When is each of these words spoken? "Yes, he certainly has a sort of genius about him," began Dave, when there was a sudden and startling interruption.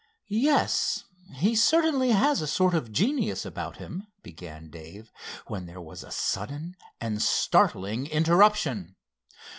"Yes, 0.29 1.03
he 1.35 1.53
certainly 1.55 2.09
has 2.09 2.41
a 2.41 2.47
sort 2.47 2.73
of 2.73 2.91
genius 2.91 3.45
about 3.45 3.77
him," 3.77 4.07
began 4.23 4.71
Dave, 4.71 5.11
when 5.45 5.67
there 5.67 5.79
was 5.79 6.03
a 6.03 6.09
sudden 6.09 6.75
and 6.99 7.21
startling 7.21 8.07
interruption. 8.07 8.95